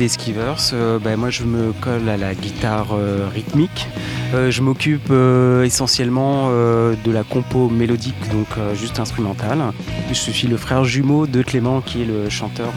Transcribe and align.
des 0.00 0.08
Skivers, 0.08 0.72
ben, 1.04 1.16
moi 1.18 1.28
je 1.28 1.44
me 1.44 1.72
colle 1.72 2.08
à 2.08 2.16
la 2.16 2.34
guitare 2.34 2.96
rythmique. 3.34 3.86
je 4.32 4.62
m'occupe 4.62 5.12
essentiellement 5.62 6.48
de 6.48 7.10
la 7.12 7.22
compo 7.22 7.68
mélodique, 7.68 8.16
donc 8.32 8.46
juste 8.74 8.98
instrumentale. 8.98 9.58
Je 10.08 10.14
suis 10.14 10.48
le 10.48 10.56
frère 10.56 10.84
jumeau 10.84 11.26
de 11.26 11.42
Clément 11.42 11.82
qui 11.82 12.00
est 12.00 12.06
le 12.06 12.30
chanteur 12.30 12.72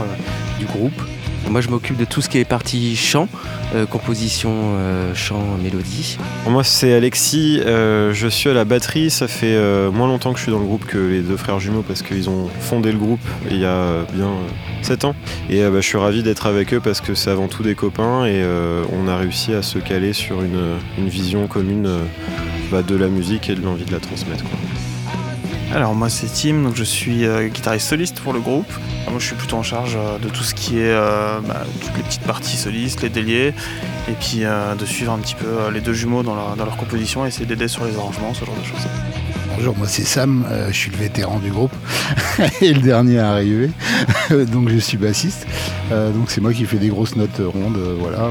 du 0.60 0.66
groupe. 0.66 1.02
Moi, 1.50 1.62
je 1.62 1.70
m'occupe 1.70 1.98
de 1.98 2.06
tout 2.06 2.22
ce 2.22 2.30
qui 2.30 2.38
est 2.38 2.46
partie 2.46 2.96
chant, 2.96 3.28
euh, 3.76 3.86
composition, 3.86 4.52
euh, 4.54 5.14
chant, 5.14 5.44
mélodie. 5.62 6.18
Moi, 6.48 6.64
c'est 6.64 6.94
Alexis. 6.94 7.62
Euh, 7.66 8.14
je 8.14 8.28
suis 8.28 8.50
à 8.50 8.54
la 8.54 8.66
batterie. 8.66 9.10
Ça 9.10 9.28
fait 9.28 9.58
moins 9.92 10.08
longtemps 10.08 10.34
que 10.34 10.40
je 10.40 10.44
suis 10.44 10.52
dans 10.52 10.60
le 10.60 10.66
groupe 10.66 10.86
que 10.86 10.98
les 10.98 11.22
deux 11.22 11.38
frères 11.38 11.60
jumeaux 11.60 11.84
parce 11.84 12.02
qu'ils 12.02 12.30
ont 12.30 12.50
fondé 12.60 12.92
le 12.92 12.98
groupe 12.98 13.20
il 13.50 13.60
y 13.60 13.66
a 13.66 14.06
bien 14.14 14.32
7 14.82 15.06
ans. 15.06 15.16
Et 15.50 15.62
bah, 15.62 15.82
je 15.82 15.88
suis 15.88 15.98
ravi 15.98 16.24
d'être 16.24 16.48
avec 16.48 16.74
eux 16.74 16.80
parce 16.80 17.02
que 17.02 17.14
c'est 17.14 17.30
avant 17.30 17.48
tout 17.48 17.64
des 17.64 17.76
copains 17.76 18.26
et 18.26 18.44
on 18.92 19.08
a 19.08 19.18
réussi 19.18 19.54
à 19.54 19.62
se 19.62 19.80
caler 19.80 20.14
sur 20.14 20.42
une, 20.42 20.78
vision 21.08 21.48
commune 21.48 21.90
bah, 22.72 22.82
de 22.82 22.96
la 22.96 23.08
musique 23.08 23.50
et 23.50 23.56
de 23.56 23.62
l'envie 23.62 23.86
de 23.86 23.92
la 23.92 24.00
transmettre. 24.00 24.46
Alors 25.74 25.96
moi 25.96 26.08
c'est 26.08 26.28
Tim, 26.28 26.62
donc 26.62 26.76
je 26.76 26.84
suis 26.84 27.26
euh, 27.26 27.48
guitariste 27.48 27.88
soliste 27.88 28.20
pour 28.20 28.32
le 28.32 28.40
groupe. 28.40 28.72
Moi 29.10 29.18
je 29.18 29.26
suis 29.26 29.36
plutôt 29.36 29.58
en 29.58 29.64
charge 29.64 29.98
euh, 29.98 30.20
de 30.20 30.30
tout 30.30 30.44
ce 30.44 30.54
qui 30.54 30.78
est 30.78 30.92
euh, 30.92 31.40
bah, 31.48 31.64
toutes 31.82 31.98
les 31.98 32.04
petites 32.04 32.22
parties 32.22 32.58
solistes, 32.58 33.02
les 33.02 33.10
déliés, 33.10 33.56
et 34.08 34.14
puis 34.20 34.44
de 34.44 34.86
suivre 34.86 35.12
un 35.12 35.18
petit 35.18 35.34
peu 35.34 35.72
les 35.74 35.82
deux 35.82 35.94
jumeaux 35.94 36.22
dans 36.22 36.36
leur, 36.36 36.78
composition 36.78 37.26
et 37.26 37.30
essayer 37.30 37.48
d'aider 37.48 37.68
sur 37.68 37.86
les 37.86 37.96
arrangements, 37.96 38.36
ce 38.36 38.46
genre 38.46 38.56
de 38.56 38.64
choses. 38.64 38.88
Bonjour, 39.56 39.76
moi 39.76 39.88
c'est 39.88 40.04
Sam, 40.04 40.46
je 40.68 40.74
suis 40.74 40.92
le 40.92 40.98
vétéran 40.98 41.40
du 41.40 41.50
groupe 41.50 41.74
et 42.62 42.72
le 42.72 42.82
dernier 42.82 43.18
à 43.18 43.32
arriver, 43.32 43.72
donc 44.30 44.70
je 44.70 44.78
suis 44.78 44.98
bassiste. 44.98 45.48
donc 45.90 46.30
c'est 46.30 46.42
moi 46.42 46.54
qui 46.54 46.66
fais 46.66 46.78
des 46.78 46.90
grosses 46.90 47.16
notes 47.16 47.42
rondes, 47.42 47.80
voilà. 48.00 48.30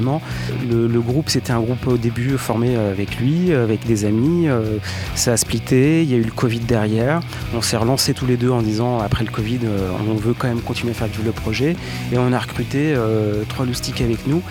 Le, 0.00 1.00
groupe, 1.00 1.28
c'était 1.28 1.52
un 1.52 1.60
groupe 1.60 1.86
au 1.86 1.96
début 1.96 2.38
formé 2.38 2.76
avec 2.76 3.18
lui, 3.18 3.52
avec 3.52 3.86
des 3.86 4.04
amis. 4.04 4.48
Euh, 4.48 4.78
ça 5.14 5.32
a 5.32 5.36
splitté, 5.36 6.02
il 6.02 6.10
y 6.10 6.14
a 6.14 6.16
eu 6.16 6.22
le 6.22 6.30
Covid 6.30 6.60
derrière. 6.60 7.20
On 7.54 7.62
s'est 7.62 7.76
relancé 7.76 8.14
tous 8.14 8.26
les 8.26 8.36
deux 8.36 8.50
en 8.50 8.62
disant 8.62 9.00
après 9.00 9.24
le 9.24 9.30
Covid, 9.30 9.60
euh, 9.64 9.90
on 10.08 10.14
veut 10.14 10.34
quand 10.34 10.48
même 10.48 10.60
continuer 10.60 10.92
à 10.92 10.94
faire 10.94 11.08
le 11.24 11.32
projet. 11.32 11.76
Et 12.12 12.18
on 12.18 12.32
a 12.32 12.38
recruté 12.38 12.94
euh, 12.96 13.42
trois 13.48 13.66
loustiques 13.66 14.00
avec 14.00 14.26
nous. 14.26 14.42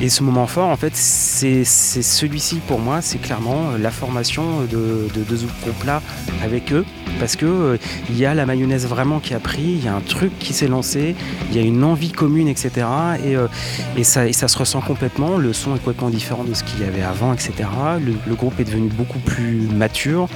Et 0.00 0.08
ce 0.08 0.22
moment 0.22 0.46
fort, 0.46 0.68
en 0.68 0.76
fait, 0.76 0.94
c'est 0.94 1.64
celui-ci 1.64 2.60
pour 2.66 2.78
moi, 2.78 3.00
c'est 3.00 3.18
clairement 3.18 3.72
la 3.78 3.90
formation 3.90 4.62
de, 4.62 5.08
de, 5.14 5.22
de 5.24 5.36
groupe-là 5.62 6.02
avec 6.42 6.72
eux 6.72 6.84
parce 7.18 7.36
que 7.36 7.46
euh, 7.46 7.76
il 8.08 8.18
y 8.18 8.26
a 8.26 8.34
la 8.34 8.46
mayonnaise 8.46 8.86
vraiment 8.86 9.20
qui 9.20 9.34
a 9.34 9.40
pris, 9.40 9.62
il 9.62 9.84
y 9.84 9.88
a 9.88 9.94
un 9.94 10.00
truc 10.00 10.38
qui 10.38 10.52
s'est 10.52 10.68
lancé, 10.68 11.14
il 11.50 11.56
y 11.56 11.58
a 11.58 11.62
une 11.62 11.82
envie 11.84 12.12
commune, 12.12 12.48
etc. 12.48 12.86
Euh, 13.24 13.48
et, 13.96 14.04
ça, 14.04 14.30
se 14.32 14.58
ressent 14.58 14.80
complètement. 14.86 15.36
Le 15.36 15.52
son 15.52 15.74
est 15.74 15.78
complètement 15.78 16.10
différent 16.10 16.44
de 16.44 16.54
ce 16.54 16.64
qu'il 16.64 16.80
y 16.80 16.84
avait 16.84 17.02
avant, 17.02 17.32
etc. 17.32 17.52
le 18.00 18.34
groupe 18.34 18.58
est 18.60 18.64
devenu 18.64 18.88
beaucoup 18.88 19.18
plus 19.18 19.68
mature. 19.72 20.28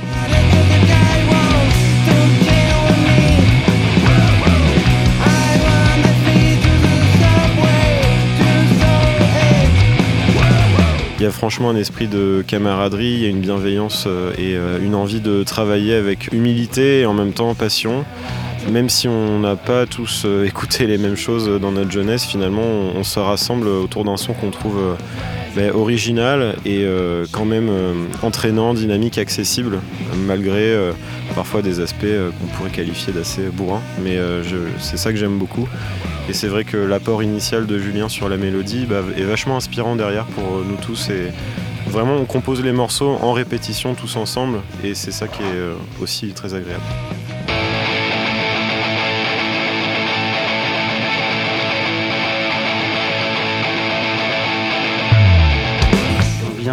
Il 11.20 11.24
y 11.24 11.26
a 11.26 11.30
franchement 11.30 11.68
un 11.68 11.76
esprit 11.76 12.08
de 12.08 12.42
camaraderie, 12.46 13.28
une 13.28 13.40
bienveillance 13.40 14.04
euh, 14.06 14.32
et 14.38 14.56
euh, 14.56 14.82
une 14.82 14.94
envie 14.94 15.20
de 15.20 15.42
travailler 15.42 15.92
avec 15.92 16.32
humilité 16.32 17.00
et 17.00 17.06
en 17.06 17.12
même 17.12 17.34
temps 17.34 17.54
passion. 17.54 18.06
Même 18.68 18.88
si 18.88 19.08
on 19.08 19.40
n'a 19.40 19.56
pas 19.56 19.86
tous 19.86 20.24
euh, 20.24 20.44
écouté 20.44 20.86
les 20.86 20.98
mêmes 20.98 21.16
choses 21.16 21.48
dans 21.60 21.72
notre 21.72 21.90
jeunesse, 21.90 22.24
finalement 22.24 22.62
on, 22.62 23.02
se 23.04 23.18
rassemble 23.18 23.66
autour 23.68 24.04
d'un 24.04 24.16
son 24.16 24.34
qu'on 24.34 24.50
trouve 24.50 24.78
ben, 25.56 25.72
original 25.72 26.56
et 26.64 26.86
quand 27.32 27.44
même 27.44 27.70
entraînant, 28.22 28.74
dynamique, 28.74 29.18
accessible, 29.18 29.80
malgré 30.26 30.76
parfois 31.34 31.62
des 31.62 31.80
aspects 31.80 32.06
qu'on 32.38 32.46
pourrait 32.56 32.70
qualifier 32.70 33.12
d'assez 33.12 33.42
bourrins. 33.52 33.82
Mais 34.04 34.18
c'est 34.78 34.96
ça 34.96 35.10
que 35.10 35.18
j'aime 35.18 35.38
beaucoup. 35.38 35.66
Et 36.30 36.32
c'est 36.32 36.46
vrai 36.46 36.62
que 36.62 36.76
l'apport 36.76 37.24
initial 37.24 37.66
de 37.66 37.76
Julien 37.76 38.08
sur 38.08 38.28
la 38.28 38.36
mélodie 38.36 38.86
bah, 38.88 39.02
est 39.16 39.24
vachement 39.24 39.56
inspirant 39.56 39.96
derrière 39.96 40.26
pour 40.26 40.44
euh, 40.44 40.64
nous 40.64 40.76
tous. 40.76 41.10
Et 41.10 41.32
vraiment, 41.88 42.14
on 42.14 42.24
compose 42.24 42.62
les 42.62 42.70
morceaux 42.70 43.18
en 43.20 43.32
répétition 43.32 43.94
tous 43.94 44.14
ensemble. 44.14 44.60
Et 44.84 44.94
c'est 44.94 45.10
ça 45.10 45.26
qui 45.26 45.42
est 45.42 45.56
euh, 45.56 45.74
aussi 46.00 46.28
très 46.28 46.54
agréable. 46.54 46.84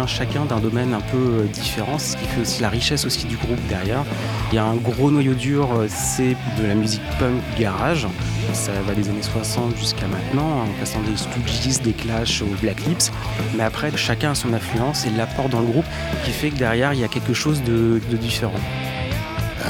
Chacun 0.08 0.44
d'un 0.44 0.58
domaine 0.58 0.94
un 0.94 1.00
peu 1.00 1.16
euh, 1.16 1.44
différent, 1.44 1.98
ce 1.98 2.16
qui 2.16 2.24
fait 2.24 2.40
aussi 2.40 2.62
la 2.62 2.68
richesse 2.68 3.04
aussi 3.04 3.26
du 3.26 3.36
groupe 3.36 3.60
derrière. 3.68 4.04
Il 4.50 4.56
y 4.56 4.58
a 4.58 4.64
un 4.64 4.76
gros 4.76 5.10
noyau 5.10 5.34
dur, 5.34 5.68
c'est 5.88 6.36
de 6.60 6.66
la 6.66 6.74
musique 6.74 7.02
punk 7.18 7.40
garage, 7.58 8.06
ça 8.52 8.72
va 8.86 8.94
des 8.94 9.08
années 9.08 9.22
60 9.22 9.76
jusqu'à 9.76 10.06
maintenant, 10.06 10.62
en 10.62 10.66
passant 10.80 11.00
des 11.02 11.16
Stooges, 11.16 11.82
des 11.82 11.92
Clash 11.92 12.42
aux 12.42 12.56
Black 12.62 12.80
Lips. 12.86 13.12
Mais 13.56 13.62
après, 13.62 13.94
chacun 13.96 14.32
a 14.32 14.34
son 14.34 14.52
influence 14.52 15.06
et 15.06 15.10
l'apport 15.10 15.48
dans 15.48 15.60
le 15.60 15.66
groupe 15.66 15.84
qui 16.24 16.30
fait 16.30 16.50
que 16.50 16.56
derrière, 16.56 16.92
il 16.92 17.00
y 17.00 17.04
a 17.04 17.08
quelque 17.08 17.34
chose 17.34 17.62
de, 17.62 18.00
différent. 18.16 18.60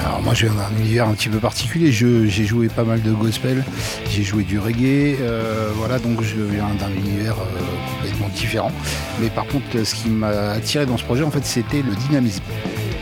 Alors 0.04 0.22
moi 0.22 0.34
j'ai 0.34 0.48
un 0.48 0.78
univers 0.78 1.08
un 1.08 1.14
petit 1.14 1.28
peu 1.28 1.38
particulier, 1.38 1.90
j'ai 1.90 2.44
joué 2.44 2.68
pas 2.68 2.84
mal 2.84 3.02
de 3.02 3.12
gospel, 3.12 3.64
j'ai 4.08 4.22
joué 4.22 4.44
du 4.44 4.58
reggae, 4.58 5.16
euh, 5.20 5.70
voilà 5.74 5.98
donc 5.98 6.22
je 6.22 6.40
viens 6.40 6.68
d'un 6.78 6.90
univers 6.90 7.34
euh, 7.34 7.96
complètement 7.96 8.28
différent. 8.28 8.72
Mais 9.20 9.28
par 9.28 9.46
contre 9.46 9.84
ce 9.84 9.94
qui 9.94 10.08
m'a 10.08 10.50
attiré 10.52 10.86
dans 10.86 10.96
ce 10.96 11.04
projet 11.04 11.24
en 11.24 11.30
fait 11.30 11.44
c'était 11.44 11.82
le 11.82 11.94
dynamisme. 11.94 12.42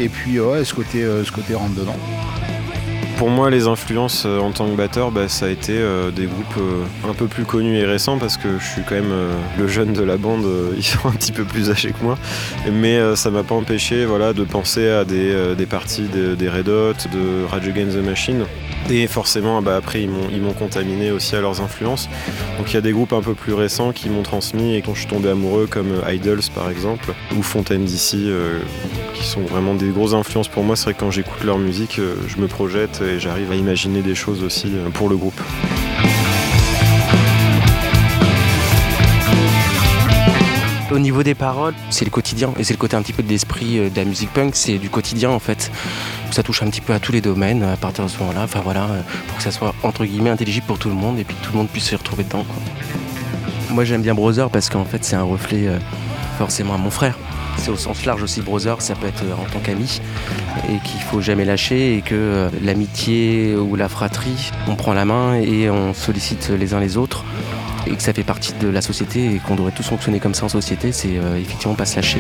Et 0.01 0.09
puis 0.09 0.41
ouais 0.41 0.65
ce 0.65 0.75
côté, 0.75 1.05
euh, 1.05 1.25
ce 1.25 1.33
côté 1.33 1.55
rentre 1.55 1.75
dedans. 1.75 1.97
Pour 3.17 3.31
moi, 3.31 3.49
les 3.49 3.67
influences 3.67 4.25
euh, 4.27 4.41
en 4.41 4.51
tant 4.51 4.69
que 4.69 4.77
batteur, 4.77 5.11
bah, 5.11 5.27
ça 5.27 5.47
a 5.47 5.49
été 5.49 5.73
euh, 5.73 6.11
des 6.11 6.27
groupes 6.27 6.59
euh, 6.59 6.85
un 7.09 7.15
peu 7.15 7.27
plus 7.27 7.45
connus 7.45 7.79
et 7.79 7.87
récents 7.87 8.19
parce 8.19 8.37
que 8.37 8.59
je 8.59 8.65
suis 8.65 8.83
quand 8.83 8.95
même 8.95 9.15
le 9.59 9.67
jeune 9.67 9.95
de 9.95 10.03
la 10.03 10.19
bande, 10.19 10.45
ils 10.77 10.85
sont 10.85 11.09
un 11.09 11.13
petit 11.13 11.33
peu 11.33 11.45
plus 11.45 11.71
âgés 11.71 11.93
que 11.93 12.05
moi. 12.05 12.19
Mais 12.71 13.17
ça 13.17 13.31
m'a 13.31 13.43
pas 13.43 13.55
empêché 13.55 14.05
voilà, 14.05 14.35
de 14.35 14.45
penser 14.45 14.89
à 14.89 15.05
des, 15.05 15.67
parties 15.69 16.03
des 16.03 16.49
Red 16.49 16.69
Hot, 16.69 17.09
de 17.11 17.47
Rage 17.51 17.69
Against 17.69 17.97
the 17.97 18.05
Machine. 18.05 18.45
Et 18.91 19.07
forcément, 19.07 19.63
bah, 19.63 19.77
après, 19.77 20.03
ils 20.03 20.11
m'ont 20.11 20.53
contaminé 20.53 21.11
aussi 21.11 21.37
à 21.37 21.41
leurs 21.41 21.63
influences. 21.63 22.11
Donc 22.59 22.71
il 22.71 22.75
y 22.75 22.79
a 22.79 22.83
des 22.83 22.93
groupes 22.93 23.15
un 23.15 23.23
peu 23.23 23.35
plus 23.35 23.55
récents 23.55 23.93
qui 23.93 24.11
m'ont 24.11 24.23
transmis 24.23 24.75
et 24.75 24.83
dont 24.83 24.95
je 24.95 25.01
suis 25.01 25.09
tombé 25.09 25.31
amoureux, 25.31 25.67
comme 25.67 26.03
Idols 26.07 26.41
par 26.55 26.71
exemple, 26.71 27.15
ou 27.37 27.43
Fontaine 27.43 27.87
qui 29.15 29.16
sont 29.27 29.43
vraiment 29.43 29.75
des 29.75 29.89
grosses 29.89 30.15
influences 30.15 30.49
pour 30.49 30.63
moi. 30.63 30.77
C'est 30.77 30.85
vrai 30.85 30.95
que 30.95 31.01
quand 31.01 31.11
j'écoute 31.11 31.43
leur 31.45 31.59
musique, 31.59 32.01
je 32.27 32.41
me 32.41 32.47
projette 32.47 33.03
et 33.03 33.19
j'arrive 33.19 33.51
à 33.51 33.57
imaginer 33.57 34.01
des 34.01 34.15
choses 34.15 34.43
aussi 34.43 34.69
euh, 34.73 34.89
pour 34.91 35.09
le 35.09 35.17
groupe. 35.17 35.41
Au 40.93 40.99
niveau 41.01 41.25
des 41.25 41.35
paroles, 41.35 41.75
c'est 41.91 42.05
le 42.05 42.11
quotidien 42.11 42.55
et 42.59 42.65
c'est 42.65 42.73
le 42.73 42.79
côté 42.79 42.97
un 42.97 43.03
petit 43.03 43.13
peu 43.13 43.25
de 43.25 43.29
l'esprit 43.29 43.79
euh, 43.79 43.91
de 43.91 43.97
la 43.97 44.05
musique 44.05 44.33
punk, 44.33 44.55
c'est 44.55 44.79
du 44.79 44.89
quotidien 44.89 45.31
en 45.31 45.41
fait. 45.41 45.73
Ça 46.31 46.45
touche 46.45 46.63
un 46.63 46.71
petit 46.71 46.81
peu 46.81 46.93
à 46.93 47.01
tous 47.01 47.13
les 47.13 47.21
domaines 47.21 47.65
à 47.65 47.77
partir 47.77 48.05
de 48.05 48.11
ce 48.11 48.19
moment-là, 48.21 48.43
enfin 48.45 48.61
voilà, 48.63 48.85
euh, 48.85 49.01
pour 49.27 49.37
que 49.39 49.43
ça 49.43 49.51
soit 49.51 49.75
entre 49.83 50.05
guillemets 50.05 50.31
intelligible 50.31 50.67
pour 50.67 50.79
tout 50.79 50.89
le 50.89 50.95
monde 50.95 51.19
et 51.19 51.25
puis 51.25 51.37
que 51.37 51.45
tout 51.45 51.53
le 51.53 51.59
monde 51.59 51.69
puisse 51.69 51.89
se 51.91 51.97
retrouver 51.97 52.23
dedans. 52.23 52.47
Moi 53.71 53.85
j'aime 53.85 54.03
bien 54.03 54.15
Brother 54.15 54.49
parce 54.51 54.71
qu'en 54.71 54.85
fait 54.85 55.05
c'est 55.05 55.17
un 55.17 55.25
reflet 55.25 55.69
forcément 56.39 56.75
à 56.75 56.79
mon 56.79 56.91
frère 56.91 57.19
c'est 57.57 57.71
au 57.71 57.77
sens 57.77 58.05
large 58.05 58.23
aussi 58.23 58.41
brother, 58.41 58.81
ça 58.81 58.95
peut 58.95 59.07
être 59.07 59.25
euh, 59.25 59.35
en 59.35 59.51
tant 59.51 59.61
qu'ami 59.61 60.01
et 60.69 60.79
qu'il 60.87 61.01
faut 61.01 61.21
jamais 61.21 61.45
lâcher 61.45 61.97
et 61.97 62.03
que 62.03 62.15
euh, 62.15 62.51
l'amitié 62.63 63.55
ou 63.57 63.77
la 63.77 63.89
fratrie, 63.89 64.51
on 64.69 64.77
prend 64.77 64.93
la 64.93 65.05
main 65.05 65.35
et 65.35 65.71
on 65.71 65.95
sollicite 65.95 66.51
les 66.51 66.75
uns 66.75 66.81
les 66.81 66.97
autres 66.97 67.25
et 67.87 67.95
que 67.95 68.03
ça 68.03 68.13
fait 68.13 68.25
partie 68.25 68.53
de 68.61 68.69
la 68.69 68.81
société 68.81 69.35
et 69.35 69.39
qu'on 69.39 69.55
devrait 69.55 69.73
tous 69.73 69.87
fonctionner 69.87 70.21
comme 70.21 70.35
ça 70.35 70.47
en 70.47 70.49
société, 70.49 70.93
c'est 70.93 71.19
euh, 71.19 71.39
effectivement 71.39 71.75
pas 71.75 71.87
se 71.87 71.97
lâcher. 71.97 72.19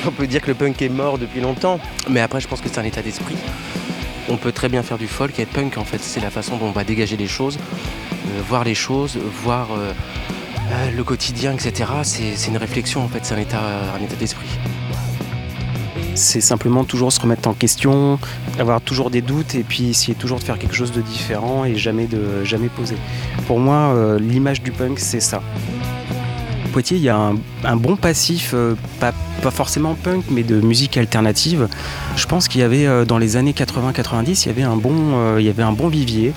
le 0.46 0.54
punk 0.54 0.82
est 0.82 0.88
mort 0.88 1.18
depuis 1.18 1.40
longtemps, 1.40 1.78
mais 2.08 2.20
après 2.20 2.40
je 2.40 2.48
pense 2.48 2.60
que 2.60 2.68
c'est 2.68 2.78
un 2.78 2.84
état 2.84 3.02
d'esprit. 3.02 3.36
On 4.28 4.36
peut 4.36 4.52
très 4.52 4.68
bien 4.68 4.82
faire 4.82 4.98
du 4.98 5.08
folk 5.08 5.38
et 5.38 5.42
être 5.42 5.50
punk 5.50 5.78
en 5.78 5.84
fait, 5.84 6.00
c'est 6.00 6.20
la 6.20 6.30
façon 6.30 6.56
dont 6.56 6.66
on 6.66 6.72
va 6.72 6.84
dégager 6.84 7.16
les 7.16 7.26
choses, 7.26 7.58
euh, 7.58 8.40
voir 8.48 8.64
les 8.64 8.74
choses, 8.74 9.18
voir 9.42 9.68
euh, 9.72 9.92
euh, 10.72 10.90
le 10.90 11.04
quotidien, 11.04 11.52
etc. 11.52 11.90
C'est 12.02 12.48
une 12.48 12.56
réflexion 12.56 13.02
en 13.02 13.08
fait, 13.08 13.20
c'est 13.22 13.34
un 13.34 13.38
état, 13.38 13.62
un 13.94 14.02
état 14.02 14.16
d'esprit. 14.16 14.48
C'est 16.14 16.40
simplement 16.40 16.84
toujours 16.84 17.12
se 17.12 17.20
remettre 17.20 17.48
en 17.48 17.54
question, 17.54 18.18
avoir 18.58 18.80
toujours 18.80 19.10
des 19.10 19.22
doutes 19.22 19.54
et 19.54 19.62
puis 19.62 19.90
essayer 19.90 20.14
toujours 20.14 20.38
de 20.38 20.44
faire 20.44 20.58
quelque 20.58 20.74
chose 20.74 20.92
de 20.92 21.00
différent 21.00 21.64
et 21.64 21.76
jamais 21.76 22.06
de 22.06 22.44
jamais 22.44 22.68
poser. 22.68 22.96
Pour 23.46 23.58
moi, 23.58 23.94
l'image 24.18 24.60
du 24.60 24.70
punk, 24.70 24.98
c'est 24.98 25.20
ça. 25.20 25.40
Poitiers, 26.70 26.96
il 26.96 27.02
y 27.02 27.08
a 27.08 27.32
un, 27.64 27.76
bon 27.76 27.96
passif, 27.96 28.52
euh, 28.54 28.74
pas, 28.98 29.12
forcément 29.50 29.94
punk, 29.94 30.24
mais 30.30 30.42
de 30.42 30.60
musique 30.60 30.96
alternative. 30.96 31.68
Je 32.16 32.26
pense 32.26 32.48
qu'il 32.48 32.60
y 32.60 32.64
avait 32.64 32.86
euh, 32.86 33.04
dans 33.04 33.18
les 33.18 33.36
années 33.36 33.52
80-90, 33.52 34.44
il 34.44 34.46
y 34.46 34.50
avait 34.50 34.62
un 34.62 34.76
bon, 34.76 34.94
euh, 35.14 35.36
il 35.40 35.46
y 35.46 35.48
avait 35.48 35.62
un 35.62 35.72
bon 35.72 35.88
vivier. 35.88 36.32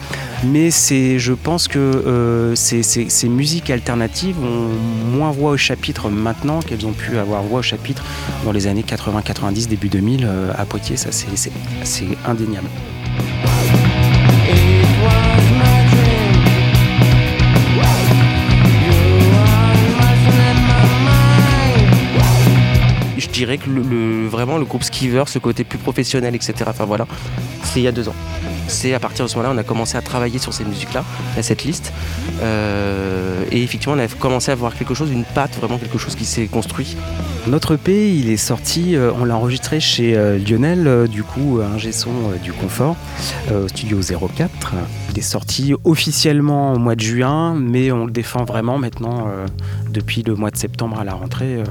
Mais 0.45 0.71
c'est, 0.71 1.19
je 1.19 1.33
pense 1.33 1.67
que 1.67 2.53
ces, 2.55 3.29
musiques 3.29 3.69
alternatives 3.69 4.35
ont 4.43 5.15
moins 5.15 5.31
voix 5.31 5.51
au 5.51 5.57
chapitre 5.57 6.09
maintenant 6.09 6.61
qu'elles 6.61 6.85
ont 6.85 6.91
pu 6.91 7.17
avoir 7.17 7.43
voix 7.43 7.59
au 7.59 7.63
chapitre 7.63 8.03
dans 8.43 8.51
les 8.51 8.67
années 8.67 8.83
80-90, 8.85 9.67
début 9.67 9.89
2000 9.89 10.27
à 10.57 10.65
Poitiers. 10.65 10.97
Ça, 10.97 11.09
c'est 11.11 12.07
indéniable. 12.25 12.67
Dirais 23.45 23.57
que 23.57 23.69
le, 23.69 24.27
vraiment 24.27 24.57
le 24.57 24.65
groupe 24.65 24.83
Skiver, 24.83 25.23
ce 25.27 25.39
côté 25.39 25.63
plus 25.63 25.77
professionnel, 25.77 26.33
etc. 26.35 26.53
Enfin 26.67 26.85
voilà, 26.85 27.05
c'est 27.63 27.79
il 27.79 27.83
y 27.83 27.87
a 27.87 27.91
deux 27.91 28.07
ans. 28.07 28.15
C'est 28.67 28.93
à 28.93 28.99
partir 28.99 29.25
de 29.25 29.29
ce 29.29 29.35
moment-là, 29.37 29.53
on 29.53 29.57
a 29.57 29.63
commencé 29.63 29.97
à 29.97 30.01
travailler 30.01 30.39
sur 30.39 30.53
ces 30.53 30.63
musiques-là, 30.63 31.03
cette 31.41 31.65
liste. 31.65 31.91
Euh, 32.41 33.43
et 33.51 33.61
effectivement, 33.61 33.95
on 33.95 33.99
a 33.99 34.07
commencé 34.07 34.51
à 34.51 34.55
voir 34.55 34.75
quelque 34.75 34.93
chose, 34.93 35.11
une 35.11 35.25
patte, 35.25 35.57
vraiment 35.57 35.77
quelque 35.77 35.97
chose 35.97 36.15
qui 36.15 36.25
s'est 36.25 36.47
construit. 36.47 36.95
Notre 37.47 37.75
EP, 37.75 38.15
il 38.15 38.29
est 38.29 38.37
sorti, 38.37 38.95
euh, 38.95 39.11
on 39.19 39.25
l'a 39.25 39.35
enregistré 39.35 39.81
chez 39.81 40.15
euh, 40.15 40.39
Lionel, 40.39 41.09
du 41.09 41.23
coup, 41.23 41.59
un 41.61 41.91
son 41.91 42.11
du 42.41 42.53
confort, 42.53 42.95
au 43.51 43.67
studio 43.67 43.99
04. 43.99 44.73
Il 45.11 45.19
est 45.19 45.21
sorti 45.21 45.73
officiellement 45.83 46.73
au 46.73 46.79
mois 46.79 46.95
de 46.95 47.01
juin, 47.01 47.55
mais 47.55 47.91
on 47.91 48.05
le 48.05 48.11
défend 48.11 48.45
vraiment 48.45 48.77
maintenant 48.77 49.27
depuis 49.89 50.23
le 50.23 50.35
mois 50.35 50.49
de 50.49 50.57
septembre 50.57 50.99
à 50.99 51.03
la 51.03 51.13
rentrée 51.13 51.61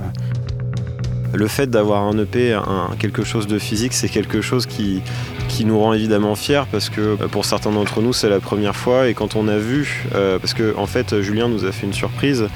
le 1.32 1.46
fait 1.46 1.70
d'avoir 1.70 2.02
un 2.02 2.18
EP, 2.18 2.58
quelque 2.98 3.24
chose 3.24 3.46
de 3.46 3.58
physique, 3.58 3.92
c'est 3.92 4.08
quelque 4.08 4.40
chose 4.40 4.66
qui, 4.66 5.02
qui 5.48 5.64
nous 5.64 5.78
rend 5.78 5.92
évidemment 5.92 6.34
fiers 6.34 6.62
parce 6.70 6.90
que 6.90 7.16
bah, 7.16 7.26
pour 7.30 7.44
certains 7.44 7.70
d'entre 7.70 8.00
nous 8.00 8.12
c'est 8.12 8.28
la 8.28 8.40
première 8.40 8.76
fois 8.76 9.08
et 9.08 9.14
quand 9.14 9.36
on 9.36 9.48
a 9.48 9.58
vu, 9.58 10.06
euh, 10.14 10.38
parce 10.38 10.54
que 10.54 10.74
en 10.76 10.86
fait 10.86 11.20
Julien 11.20 11.48
nous 11.48 11.64
a 11.64 11.72
fait 11.72 11.86
une 11.86 11.92
surprise, 11.92 12.48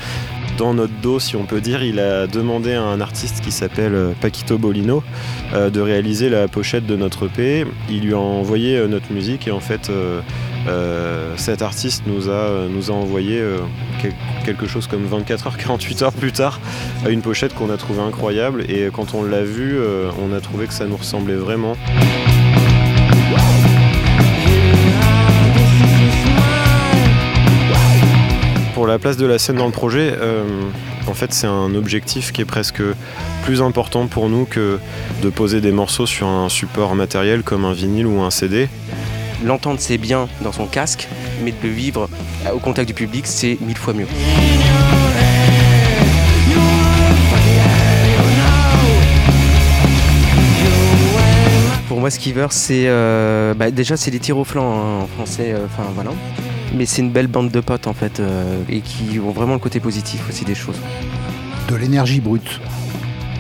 dans 0.59 0.73
notre 0.73 0.95
dos, 1.03 1.21
si 1.21 1.37
on 1.37 1.45
peut 1.45 1.61
dire, 1.61 1.85
il 1.85 2.01
a 2.01 2.27
demandé 2.27 2.73
à 2.73 2.83
un 2.83 3.03
artiste 3.03 3.43
qui 3.43 3.53
s'appelle 3.53 3.95
euh, 3.95 4.13
Paquito 4.19 4.57
Bolino 4.57 5.03
euh, 5.53 5.69
de 5.69 5.81
réaliser 5.81 6.31
la 6.31 6.49
pochette 6.49 6.87
de 6.87 6.97
notre 6.97 7.27
EP. 7.27 7.67
Il 7.91 8.01
lui 8.01 8.15
a 8.15 8.19
envoyé 8.19 8.87
notre 8.89 9.13
musique 9.13 9.47
et 9.49 9.51
en 9.51 9.61
fait, 9.61 9.91
cet 11.37 11.63
artiste 11.63 12.05
nous 12.07 12.29
a, 12.29 12.67
a 12.67 12.93
envoyé 12.93 13.43
quelque 14.45 14.67
chose 14.67 14.87
comme 14.87 15.05
24 15.05 15.47
heures, 15.47 15.57
48 15.57 16.03
heures 16.03 16.13
plus 16.13 16.33
tard, 16.33 16.61
une 17.09 17.23
pochette 17.23 17.55
qu'on 17.55 17.71
a 17.71 17.77
trouvée 17.77 18.03
incroyable. 18.03 18.65
Et 18.69 18.89
quand 18.93 19.15
on 19.15 19.23
l'a 19.23 19.43
vue, 19.43 19.79
on 20.21 20.35
a 20.35 20.41
trouvé 20.41 20.67
que 20.67 20.73
ça 20.73 20.87
nous 20.87 20.97
ressemblait 20.97 21.35
vraiment. 21.35 21.77
Pour 28.77 28.87
la 28.87 28.99
place 28.99 29.17
de 29.17 29.25
la 29.25 29.39
scène 29.39 29.57
dans 29.57 29.65
le 29.65 29.73
projet, 29.73 30.13
euh, 30.21 30.45
en 31.07 31.15
fait 31.15 31.33
c'est 31.33 31.47
un 31.47 31.75
objectif 31.75 32.31
qui 32.31 32.43
est 32.43 32.45
presque 32.45 32.83
plus 33.43 33.63
important 33.63 34.07
pour 34.07 34.29
nous 34.29 34.45
que 34.45 34.79
de 35.23 35.31
poser 35.31 35.63
des 35.63 35.73
morceaux 35.73 36.05
sur 36.05 36.27
un 36.27 36.51
support 36.51 36.95
matériel 36.95 37.43
comme 37.43 37.65
un 37.65 37.73
vinyle 37.73 38.07
ou 38.07 38.21
un 38.21 38.31
CD. 38.31 38.69
L'entendre 39.45 39.79
c'est 39.81 39.99
bien 39.99 40.29
dans 40.41 40.53
son 40.53 40.67
casque, 40.67 41.09
mais 41.43 41.53
de 41.53 41.57
le 41.63 41.69
vivre 41.69 42.09
au 42.53 42.59
contact 42.59 42.89
du 42.89 42.95
public 42.95 43.27
c'est 43.27 43.59
mille 43.61 43.77
fois 43.77 43.93
mieux. 43.93 44.07
Pour 51.89 52.01
moi, 52.01 52.11
Skiver, 52.11 52.49
c'est 52.51 52.85
euh, 52.89 53.55
bah, 53.55 53.71
déjà 53.71 53.97
c'est 53.97 54.11
des 54.11 54.19
tirs 54.19 54.37
au 54.37 54.45
flanc 54.45 54.71
hein, 54.71 55.03
en 55.03 55.07
français. 55.07 55.53
Euh, 55.53 55.67
enfin 55.67 55.89
voilà. 55.95 56.11
Mais 56.75 56.85
c'est 56.85 57.01
une 57.01 57.11
belle 57.11 57.29
bande 57.29 57.51
de 57.51 57.61
potes 57.61 57.87
en 57.87 57.95
fait 57.95 58.21
euh, 58.21 58.61
et 58.69 58.81
qui 58.81 59.19
ont 59.19 59.31
vraiment 59.31 59.55
le 59.55 59.61
côté 59.61 59.81
positif 59.81 60.29
aussi 60.29 60.45
des 60.45 60.55
choses. 60.55 60.81
De 61.69 61.77
l'énergie 61.77 62.21
brute. 62.21 62.61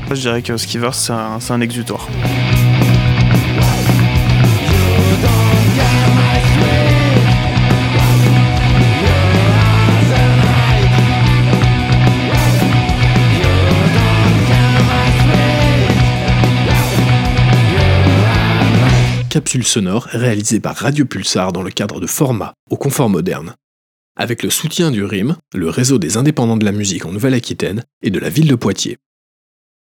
Moi, 0.06 0.14
je 0.14 0.20
dirais 0.20 0.42
que 0.42 0.56
Skiver, 0.56 0.90
c'est 0.92 1.12
un, 1.12 1.38
un 1.48 1.60
exutoire. 1.60 2.08
Capsule 19.36 19.66
sonore 19.66 20.04
réalisée 20.04 20.60
par 20.60 20.74
Radio 20.76 21.04
Pulsar 21.04 21.52
dans 21.52 21.62
le 21.62 21.70
cadre 21.70 22.00
de 22.00 22.06
Format, 22.06 22.54
au 22.70 22.78
confort 22.78 23.10
moderne. 23.10 23.54
Avec 24.16 24.42
le 24.42 24.48
soutien 24.48 24.90
du 24.90 25.04
RIM, 25.04 25.36
le 25.54 25.68
réseau 25.68 25.98
des 25.98 26.16
indépendants 26.16 26.56
de 26.56 26.64
la 26.64 26.72
musique 26.72 27.04
en 27.04 27.12
Nouvelle-Aquitaine, 27.12 27.84
et 28.00 28.08
de 28.08 28.18
la 28.18 28.30
ville 28.30 28.48
de 28.48 28.54
Poitiers. 28.54 28.96